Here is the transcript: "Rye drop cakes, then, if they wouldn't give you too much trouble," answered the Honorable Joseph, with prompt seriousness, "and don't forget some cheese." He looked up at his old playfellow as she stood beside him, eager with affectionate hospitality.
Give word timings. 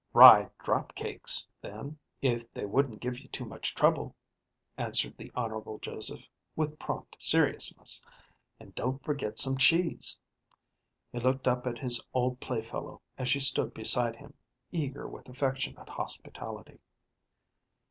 "Rye 0.13 0.49
drop 0.63 0.95
cakes, 0.95 1.45
then, 1.61 1.99
if 2.23 2.51
they 2.55 2.65
wouldn't 2.65 3.01
give 3.01 3.19
you 3.19 3.27
too 3.27 3.45
much 3.45 3.75
trouble," 3.75 4.15
answered 4.75 5.15
the 5.15 5.31
Honorable 5.35 5.77
Joseph, 5.77 6.27
with 6.55 6.79
prompt 6.79 7.17
seriousness, 7.19 8.03
"and 8.59 8.73
don't 8.73 9.03
forget 9.05 9.37
some 9.37 9.57
cheese." 9.59 10.17
He 11.11 11.19
looked 11.19 11.47
up 11.47 11.67
at 11.67 11.77
his 11.77 12.03
old 12.15 12.39
playfellow 12.39 12.99
as 13.19 13.29
she 13.29 13.39
stood 13.39 13.75
beside 13.75 14.15
him, 14.15 14.33
eager 14.71 15.07
with 15.07 15.29
affectionate 15.29 15.89
hospitality. 15.89 16.79